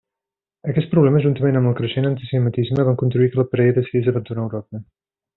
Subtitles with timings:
[0.71, 4.81] Aquests problemes, juntament amb el creixent antisemitisme, van contribuir que la parella decidís abandonar Europa.